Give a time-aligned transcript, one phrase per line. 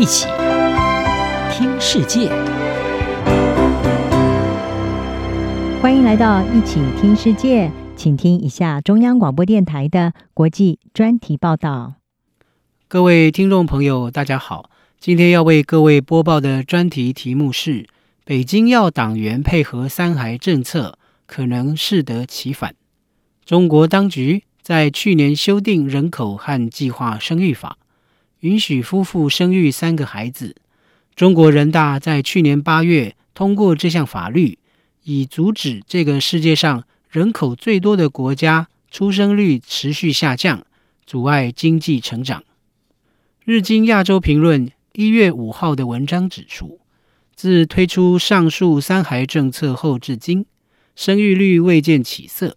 [0.00, 0.26] 一起
[1.52, 2.30] 听世界，
[5.82, 11.96] 欢迎来到一起听世界，请听一下中央广播电台的国际专题报道。
[12.88, 17.86] 各位听众朋友，大家好，今天要为各位播报的专题题目是：
[18.24, 22.74] 北京要党员配合三孩政策，可能适得其反。
[23.44, 27.76] 中国当局在去年修订人口和计划生育法。
[28.40, 30.56] 允许夫妇生育三个孩子。
[31.14, 34.58] 中国人大在去年八月通过这项法律，
[35.04, 40.64] 以阻止这个世界上人口最多的国家出生率持续下降，
[41.04, 42.42] 阻碍经济成长。
[43.44, 46.80] 日经亚洲评论一月五号的文章指出，
[47.34, 50.46] 自推出上述三孩政策后至今，
[50.94, 52.56] 生育率未见起色。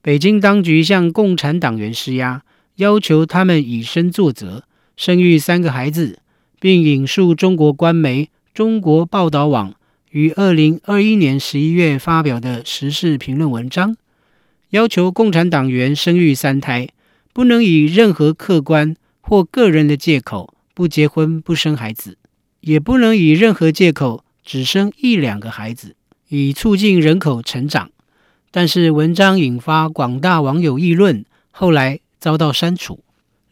[0.00, 2.44] 北京当局向共产党员施压，
[2.76, 4.64] 要求他们以身作则。
[4.96, 6.20] 生育三个孩子，
[6.58, 9.74] 并引述中国官媒中国报道网
[10.10, 13.96] 于二零二一年十一月发表的时事评论文章，
[14.70, 16.88] 要求共产党员生育三胎，
[17.34, 22.16] 不能以任何客观或个人的借口不结婚不生孩子，
[22.60, 25.94] 也不能以任何借口只生一两个孩子，
[26.30, 27.90] 以促进人口成长。
[28.50, 33.00] 但是文章引发广大网友议论，后来遭到删除。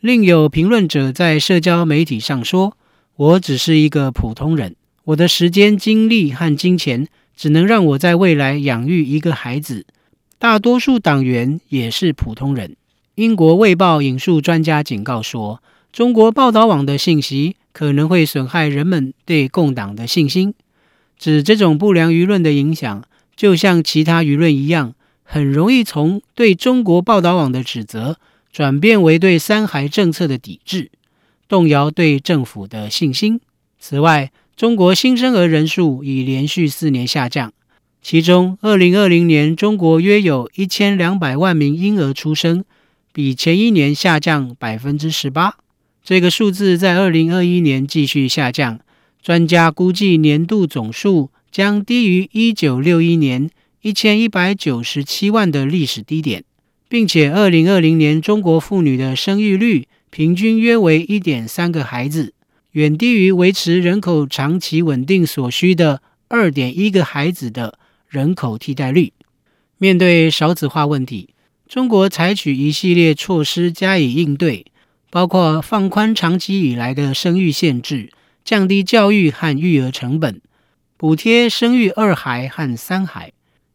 [0.05, 2.77] 另有评论者在社交媒体上说
[3.17, 9.87] ：“我只是一个普通人，我的时间、精力和金钱只能让我在未来养育一个孩子。
[10.39, 12.77] 大多数党员也是普通人。”
[13.17, 20.53] 英国《卫报》引述专家警告说：“中国报道网的信息可能会损害人们对共党的信心。”
[21.19, 23.03] 指这种不良舆论的影响，
[23.35, 28.19] 就像其他舆论一样，很容易从对中国报道网的指责。
[28.55, 30.93] 转变为对三孩政策的抵制，
[31.49, 33.41] 动摇对政府的信心。
[33.81, 37.53] 此外，中国新生儿人数已连续四年下降，
[38.01, 42.65] 其中2020年中国约有一千两百万名婴儿出生，
[43.13, 45.57] 比前一年下降百分之十八。
[46.05, 48.79] 这个数字在2021年继续下降，
[49.21, 53.51] 专家估计年度总数将低于1961年
[53.83, 56.45] 一千一百九十七万的历史低点。
[56.95, 62.35] 并且，二零二零年中国妇女的生育率平均约为一点三个孩子，
[62.71, 69.13] 远低于维持人口长期稳定所需的二点一个孩子的人口替代率。
[69.77, 71.31] 面对少子化问题，
[71.67, 74.67] 中国采取一系列措施加以应对，
[75.11, 78.11] 包括放宽长期以来的生育限制，
[78.45, 80.41] 降低教育和育儿成本，
[80.97, 83.33] 补贴生育二孩和三孩。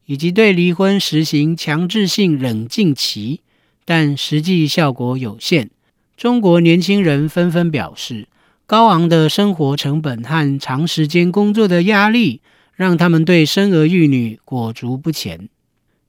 [0.09, 3.41] 以及对离婚实行强制性冷静期，
[3.85, 5.69] 但实际效果有限。
[6.17, 8.27] 中国年轻人纷纷表示，
[8.65, 12.41] 高昂的生活成本和长时间工作的压力，
[12.73, 15.47] 让他们对生儿育女裹足不前。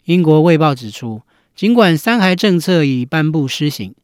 [0.07, 1.21] 英国《卫报》指出，
[1.55, 3.95] 尽管三孩政策已颁布施行，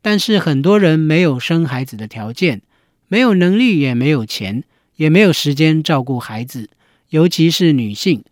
[0.00, 2.62] 但是很多人没有生孩子的条件，
[3.08, 4.64] 没有能力，也没有钱，
[4.96, 6.70] 也没有时间照顾孩子，
[7.10, 8.24] 尤其是女性。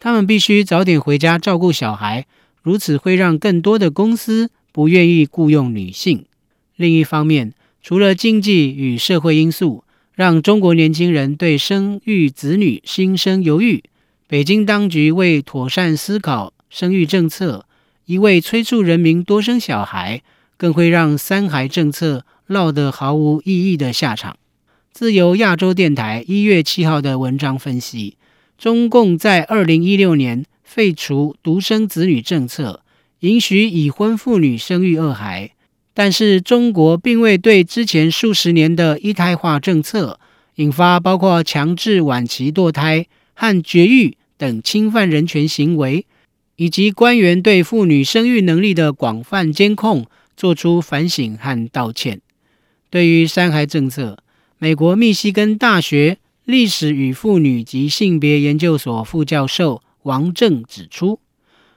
[0.00, 2.26] 他们必须早点回家照顾小孩，
[2.62, 6.24] 如此会让更多的公司不愿意雇佣女性。
[6.76, 7.52] 另一方面，
[7.82, 9.84] 除了经济与社会因素
[10.14, 13.84] 让中国年轻人对生育子女心生犹豫，
[14.26, 17.66] 北京当局为妥善思考生育政策，
[18.06, 20.22] 一味催促人民多生小孩，
[20.56, 24.38] 更会让三孩政策落得毫无意义的下场。
[24.92, 28.16] 自由亚洲电台一月七号的文章分析。
[28.60, 32.82] 中共在二零一六年废除独生子女政策，
[33.20, 35.52] 允许已婚妇女生育二孩，
[35.94, 40.20] 但是中国并未对之前数十年的一胎化政策
[40.56, 46.04] 引发包括强制晚期堕胎和绝育等侵犯人权行为，
[46.56, 50.04] 以及官员对妇女生育能力的广泛监控
[50.36, 52.20] 做出反省和道歉。
[52.90, 54.18] 对于三孩政策，
[54.58, 56.18] 美国密西根大学。
[56.50, 61.20] 历史与妇女及性别研究所副教授王正指出，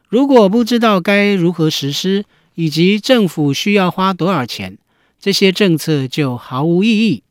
[0.10, 2.26] 如果不知道该如何实施，
[2.56, 4.78] 以及政府需要花多少钱，
[5.20, 7.24] 这些政策就毫无意义。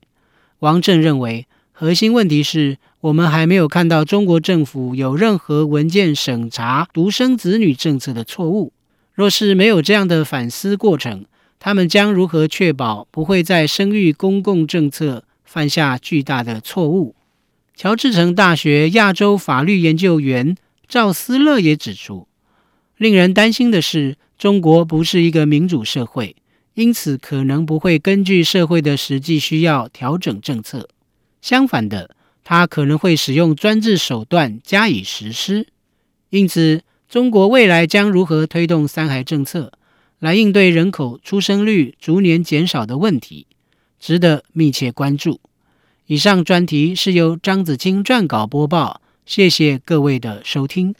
[0.61, 8.73] 王正认为，核心问题是我们还没有看到中国政府有任何文件审查独生子女政策的错误。
[9.13, 11.25] 若是没有这样的反思过程，
[11.59, 17.15] 他们将如何确保不会在生育公共政策犯下巨大的错误？
[17.83, 20.57] 乔治城大学亚洲法律研究员
[20.87, 22.29] 赵思乐也指出，
[22.97, 26.37] 令人担心的是，中国不是一个民主社会，
[26.75, 30.89] 因此可能不会根据社会的实际需要调整政策。
[31.41, 32.15] 相反的，
[32.45, 35.67] 它可能会使用专制手段加以实施。
[36.31, 39.73] 因此，中国未来将如何推动三孩政策，
[40.21, 43.49] 来应对人口出生率逐年减少的问题，
[43.99, 45.41] 值得密切关注。
[46.07, 50.95] 以上专题是由张子清撰稿播报，谢谢各位的收听。